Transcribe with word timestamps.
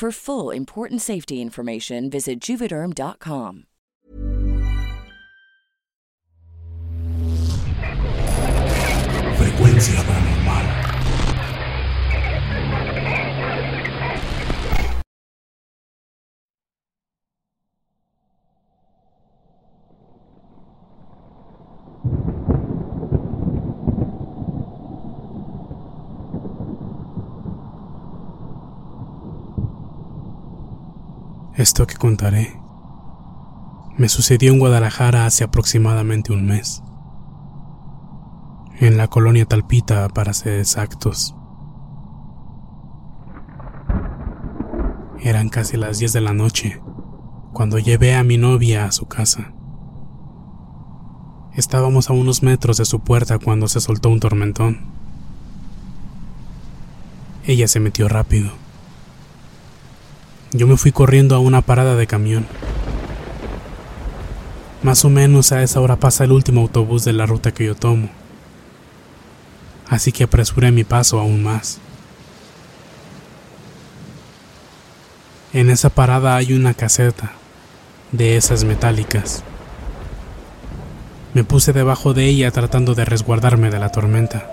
For 0.00 0.10
full 0.10 0.50
important 0.50 1.02
safety 1.02 1.42
information, 1.42 2.08
visit 2.08 2.40
juvederm.com. 2.40 3.66
Frecuencia 9.36 10.02
Esto 31.60 31.86
que 31.86 31.96
contaré 31.96 32.58
me 33.98 34.08
sucedió 34.08 34.50
en 34.50 34.58
Guadalajara 34.58 35.26
hace 35.26 35.44
aproximadamente 35.44 36.32
un 36.32 36.46
mes, 36.46 36.82
en 38.78 38.96
la 38.96 39.08
colonia 39.08 39.44
Talpita 39.44 40.08
para 40.08 40.32
ser 40.32 40.58
exactos. 40.58 41.36
Eran 45.20 45.50
casi 45.50 45.76
las 45.76 45.98
10 45.98 46.14
de 46.14 46.20
la 46.22 46.32
noche 46.32 46.80
cuando 47.52 47.78
llevé 47.78 48.14
a 48.14 48.24
mi 48.24 48.38
novia 48.38 48.86
a 48.86 48.92
su 48.92 49.04
casa. 49.04 49.52
Estábamos 51.52 52.08
a 52.08 52.14
unos 52.14 52.42
metros 52.42 52.78
de 52.78 52.86
su 52.86 53.00
puerta 53.00 53.38
cuando 53.38 53.68
se 53.68 53.82
soltó 53.82 54.08
un 54.08 54.20
tormentón. 54.20 54.80
Ella 57.44 57.68
se 57.68 57.80
metió 57.80 58.08
rápido. 58.08 58.59
Yo 60.52 60.66
me 60.66 60.76
fui 60.76 60.90
corriendo 60.90 61.36
a 61.36 61.38
una 61.38 61.62
parada 61.62 61.94
de 61.94 62.08
camión. 62.08 62.46
Más 64.82 65.04
o 65.04 65.10
menos 65.10 65.52
a 65.52 65.62
esa 65.62 65.80
hora 65.80 65.96
pasa 65.96 66.24
el 66.24 66.32
último 66.32 66.62
autobús 66.62 67.04
de 67.04 67.12
la 67.12 67.26
ruta 67.26 67.52
que 67.52 67.66
yo 67.66 67.76
tomo. 67.76 68.08
Así 69.88 70.10
que 70.10 70.24
apresuré 70.24 70.72
mi 70.72 70.82
paso 70.82 71.20
aún 71.20 71.42
más. 71.42 71.78
En 75.52 75.70
esa 75.70 75.90
parada 75.90 76.36
hay 76.36 76.52
una 76.52 76.74
caseta, 76.74 77.32
de 78.10 78.36
esas 78.36 78.64
metálicas. 78.64 79.44
Me 81.32 81.44
puse 81.44 81.72
debajo 81.72 82.12
de 82.12 82.24
ella 82.24 82.50
tratando 82.50 82.94
de 82.94 83.04
resguardarme 83.04 83.70
de 83.70 83.78
la 83.78 83.90
tormenta. 83.90 84.48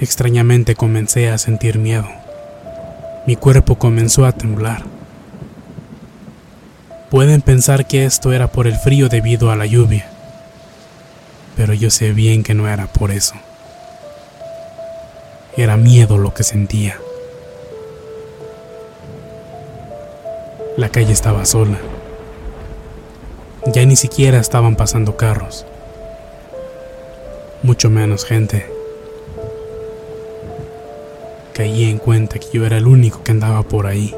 Extrañamente 0.00 0.74
comencé 0.74 1.30
a 1.30 1.36
sentir 1.36 1.78
miedo. 1.78 2.23
Mi 3.26 3.36
cuerpo 3.36 3.76
comenzó 3.76 4.26
a 4.26 4.32
temblar. 4.32 4.82
Pueden 7.10 7.40
pensar 7.40 7.86
que 7.86 8.04
esto 8.04 8.32
era 8.32 8.48
por 8.48 8.66
el 8.66 8.76
frío 8.76 9.08
debido 9.08 9.50
a 9.50 9.56
la 9.56 9.64
lluvia, 9.64 10.06
pero 11.56 11.72
yo 11.72 11.88
sé 11.90 12.12
bien 12.12 12.42
que 12.42 12.52
no 12.52 12.68
era 12.68 12.86
por 12.86 13.10
eso. 13.10 13.34
Era 15.56 15.76
miedo 15.78 16.18
lo 16.18 16.34
que 16.34 16.42
sentía. 16.42 16.98
La 20.76 20.90
calle 20.90 21.12
estaba 21.12 21.46
sola. 21.46 21.78
Ya 23.72 23.86
ni 23.86 23.96
siquiera 23.96 24.38
estaban 24.38 24.76
pasando 24.76 25.16
carros, 25.16 25.64
mucho 27.62 27.88
menos 27.88 28.26
gente. 28.26 28.73
Caí 31.54 31.84
en 31.84 31.98
cuenta 31.98 32.40
que 32.40 32.48
yo 32.52 32.66
era 32.66 32.78
el 32.78 32.88
único 32.88 33.22
que 33.22 33.30
andaba 33.30 33.62
por 33.62 33.86
ahí. 33.86 34.12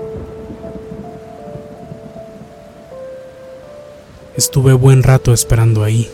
Estuve 4.34 4.72
buen 4.72 5.02
rato 5.02 5.34
esperando 5.34 5.84
ahí, 5.84 6.10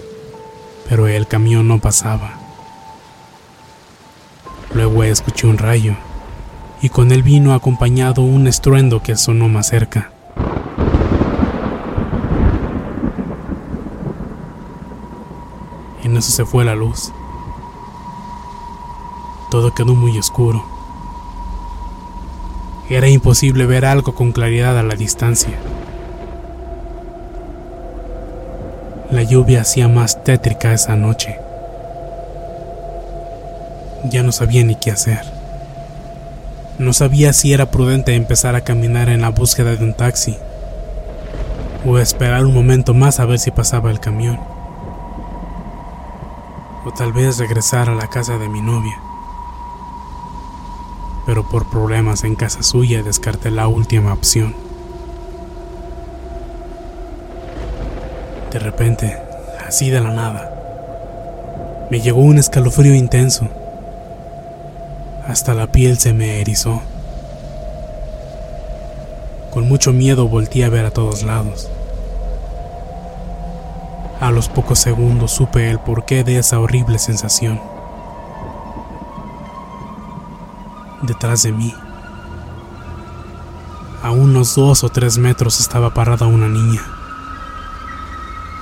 pero 0.89 1.07
el 1.07 1.29
camión 1.29 1.69
no 1.69 1.79
pasaba. 1.79 2.41
Luego 4.75 5.05
escuché 5.05 5.47
un 5.47 5.59
rayo, 5.59 5.95
y 6.81 6.89
con 6.89 7.13
él 7.13 7.23
vino 7.23 7.55
acompañado 7.55 8.23
un 8.23 8.49
estruendo 8.49 9.01
que 9.01 9.15
sonó 9.15 9.49
más 9.49 9.69
cerca. 9.69 10.11
En 16.03 16.17
eso 16.17 16.33
se 16.33 16.45
fue 16.45 16.65
la 16.65 16.75
luz. 16.75 17.13
Todo 19.53 19.73
quedó 19.73 19.95
muy 19.95 20.19
oscuro. 20.19 20.72
Era 22.93 23.09
imposible 23.09 23.65
ver 23.65 23.87
algo 23.87 24.15
con 24.15 24.33
claridad 24.33 24.79
a 24.79 24.83
la 24.83 24.95
distancia. 24.95 25.55
La 29.11 29.23
lluvia 29.23 29.63
hacía 29.63 29.89
más 29.89 30.23
tétrica 30.25 30.75
esa 30.75 30.95
noche. 30.95 31.39
Ya 34.11 34.23
no 34.23 34.31
sabía 34.31 34.63
ni 34.63 34.75
qué 34.75 34.91
hacer. 34.91 35.23
No 36.79 36.93
sabía 36.93 37.33
si 37.33 37.55
era 37.55 37.71
prudente 37.71 38.15
empezar 38.15 38.57
a 38.57 38.61
caminar 38.61 39.09
en 39.09 39.23
la 39.23 39.31
búsqueda 39.31 39.75
de 39.75 39.83
un 39.83 39.95
taxi 39.95 40.37
o 41.87 41.97
esperar 41.97 42.45
un 42.45 42.53
momento 42.53 42.93
más 42.93 43.21
a 43.21 43.25
ver 43.25 43.39
si 43.39 43.51
pasaba 43.51 43.91
el 43.91 44.01
camión. 44.01 44.39
O 46.85 46.93
tal 46.93 47.15
vez 47.15 47.39
regresar 47.39 47.89
a 47.89 47.95
la 47.95 48.09
casa 48.09 48.37
de 48.37 48.51
mi 48.51 48.61
novia. 48.61 49.12
Pero 51.33 51.49
por 51.49 51.71
problemas 51.71 52.25
en 52.25 52.35
casa 52.35 52.63
suya 52.63 53.03
descarté 53.03 53.51
la 53.51 53.67
última 53.67 54.13
opción. 54.13 54.55
De 58.53 58.59
repente, 58.59 59.17
así 59.67 59.89
de 59.89 60.03
la 60.03 60.11
nada, 60.13 61.87
me 61.91 62.03
llegó 62.03 62.21
un 62.21 62.37
escalofrío 62.37 62.95
intenso. 62.95 63.49
Hasta 65.27 65.55
la 65.55 65.69
piel 65.69 65.99
se 65.99 66.13
me 66.13 66.43
erizó. 66.43 66.83
Con 69.53 69.67
mucho 69.67 69.95
miedo 69.95 70.29
volteé 70.29 70.67
a 70.67 70.69
ver 70.69 70.85
a 70.85 70.91
todos 70.91 71.23
lados. 71.23 71.71
A 74.21 74.31
los 74.33 74.51
pocos 74.51 74.81
segundos 74.81 75.31
supe 75.31 75.71
el 75.71 75.79
porqué 75.79 76.25
de 76.25 76.37
esa 76.37 76.61
horrible 76.61 76.99
sensación. 76.99 77.72
Detrás 81.13 81.43
de 81.43 81.53
mí, 81.53 81.75
a 84.03 84.11
unos 84.13 84.55
dos 84.55 84.83
o 84.83 84.89
tres 84.89 85.19
metros 85.19 85.61
estaba 85.61 85.93
parada 85.93 86.25
una 86.25 86.49
niña 86.49 86.81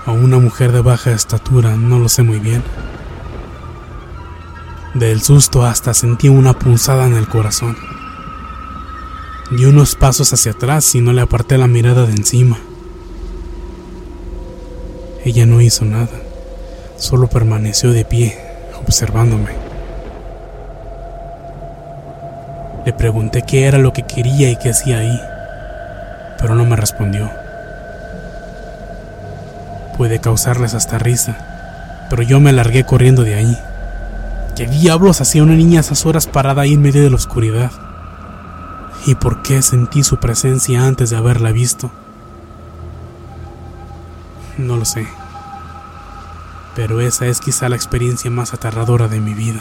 o 0.05 0.11
una 0.15 0.41
mujer 0.41 0.73
de 0.73 0.81
baja 0.81 1.13
estatura, 1.13 1.77
no 1.77 2.01
lo 2.01 2.09
sé 2.09 2.25
muy 2.25 2.41
bien. 2.41 2.65
Del 4.95 5.23
susto 5.23 5.65
hasta 5.65 5.95
sentí 5.95 6.29
una 6.29 6.59
punzada 6.59 7.07
en 7.07 7.15
el 7.15 7.29
corazón. 7.29 7.77
Di 9.53 9.65
unos 9.67 9.95
pasos 9.95 10.33
hacia 10.33 10.51
atrás 10.51 10.93
y 10.97 11.01
no 11.01 11.13
le 11.13 11.21
aparté 11.21 11.57
la 11.57 11.69
mirada 11.69 12.05
de 12.05 12.15
encima. 12.15 12.59
Ella 15.25 15.47
no 15.47 15.61
hizo 15.61 15.85
nada, 15.85 16.21
solo 16.99 17.29
permaneció 17.29 17.93
de 17.93 18.05
pie, 18.05 18.37
observándome. 18.75 19.70
Le 22.85 22.93
pregunté 22.93 23.43
qué 23.43 23.67
era 23.67 23.79
lo 23.79 23.93
que 23.93 24.03
quería 24.03 24.51
y 24.51 24.57
qué 24.57 24.71
hacía 24.71 24.99
ahí, 24.99 25.21
pero 26.39 26.55
no 26.55 26.65
me 26.65 26.77
respondió 26.77 27.31
puede 30.01 30.19
causarles 30.19 30.73
hasta 30.73 30.99
risa, 30.99 32.07
pero 32.09 32.23
yo 32.23 32.41
me 32.41 32.55
largué 32.55 32.85
corriendo 32.85 33.23
de 33.23 33.35
ahí. 33.35 33.59
¿Qué 34.57 34.67
diablos 34.67 35.21
hacía 35.21 35.43
una 35.43 35.53
niña 35.53 35.81
a 35.81 35.83
esas 35.83 36.07
horas 36.07 36.27
parada 36.27 36.63
ahí 36.63 36.73
en 36.73 36.81
medio 36.81 37.03
de 37.03 37.11
la 37.11 37.17
oscuridad? 37.17 37.71
¿Y 39.05 39.15
por 39.17 39.43
qué 39.43 39.61
sentí 39.61 40.03
su 40.03 40.17
presencia 40.17 40.87
antes 40.87 41.11
de 41.11 41.19
haberla 41.19 41.53
visto? 41.53 41.91
No 44.57 44.79
lo 44.79 44.87
sé, 44.87 45.07
pero 46.75 47.03
esa 47.03 47.27
es 47.27 47.41
quizá 47.41 47.69
la 47.69 47.77
experiencia 47.77 48.31
más 48.31 48.55
aterradora 48.55 49.07
de 49.07 49.21
mi 49.21 49.35
vida. 49.35 49.61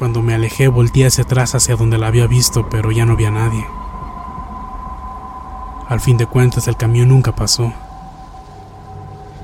Cuando 0.00 0.22
me 0.22 0.32
alejé 0.32 0.68
volteé 0.68 1.04
hacia 1.04 1.24
atrás 1.24 1.54
hacia 1.54 1.76
donde 1.76 1.98
la 1.98 2.06
había 2.06 2.26
visto, 2.26 2.70
pero 2.70 2.90
ya 2.90 3.04
no 3.04 3.12
había 3.12 3.30
nadie. 3.30 3.66
Al 5.88 6.00
fin 6.00 6.16
de 6.16 6.24
cuentas 6.24 6.68
el 6.68 6.78
camión 6.78 7.10
nunca 7.10 7.36
pasó 7.36 7.74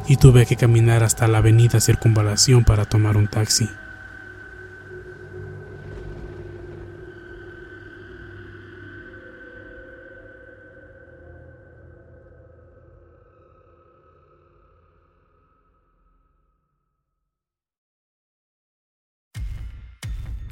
y 0.06 0.16
tuve 0.16 0.46
que 0.46 0.56
caminar 0.56 1.02
hasta 1.02 1.28
la 1.28 1.38
avenida 1.38 1.78
Circunvalación 1.78 2.64
para 2.64 2.86
tomar 2.86 3.18
un 3.18 3.28
taxi. 3.28 3.68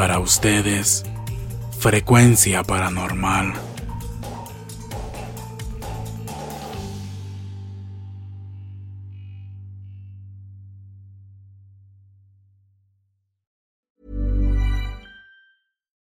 Para 0.00 0.18
ustedes, 0.18 1.04
Frecuencia 1.72 2.64
paranormal. 2.64 3.52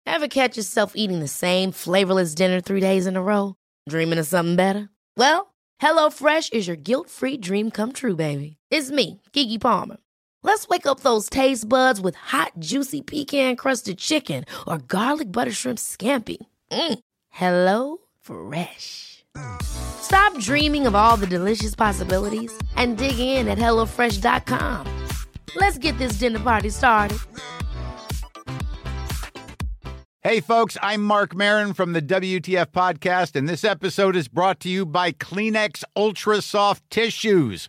Ever 0.04 0.28
catch 0.28 0.58
yourself 0.58 0.92
eating 0.94 1.20
the 1.20 1.26
same 1.26 1.72
flavorless 1.72 2.34
dinner 2.34 2.60
three 2.60 2.80
days 2.80 3.06
in 3.06 3.16
a 3.16 3.22
row? 3.22 3.54
Dreaming 3.88 4.18
of 4.18 4.26
something 4.26 4.56
better? 4.56 4.90
Well, 5.16 5.54
HelloFresh 5.80 6.52
is 6.52 6.66
your 6.66 6.76
guilt-free 6.76 7.38
dream 7.38 7.70
come 7.70 7.92
true, 7.92 8.16
baby. 8.16 8.58
It's 8.70 8.90
me, 8.90 9.22
Keke 9.32 9.58
Palmer. 9.58 9.96
Let's 10.42 10.68
wake 10.68 10.86
up 10.86 11.00
those 11.00 11.28
taste 11.28 11.68
buds 11.68 12.00
with 12.00 12.14
hot, 12.14 12.52
juicy 12.58 13.02
pecan 13.02 13.56
crusted 13.56 13.98
chicken 13.98 14.44
or 14.66 14.78
garlic 14.78 15.30
butter 15.32 15.52
shrimp 15.52 15.78
scampi. 15.78 16.38
Mm. 16.70 16.98
Hello 17.30 17.98
Fresh. 18.20 19.24
Stop 19.62 20.38
dreaming 20.38 20.86
of 20.86 20.94
all 20.94 21.16
the 21.16 21.26
delicious 21.26 21.74
possibilities 21.74 22.56
and 22.76 22.96
dig 22.96 23.18
in 23.18 23.48
at 23.48 23.58
HelloFresh.com. 23.58 25.06
Let's 25.56 25.78
get 25.78 25.96
this 25.98 26.14
dinner 26.14 26.40
party 26.40 26.70
started. 26.70 27.18
Hey, 30.22 30.40
folks, 30.40 30.76
I'm 30.82 31.02
Marc 31.04 31.34
Maron 31.34 31.72
from 31.72 31.92
the 31.92 32.02
WTF 32.02 32.66
Podcast, 32.66 33.36
and 33.36 33.48
this 33.48 33.64
episode 33.64 34.16
is 34.16 34.28
brought 34.28 34.60
to 34.60 34.68
you 34.68 34.84
by 34.84 35.12
Kleenex 35.12 35.84
Ultra 35.96 36.42
Soft 36.42 36.82
Tissues 36.90 37.68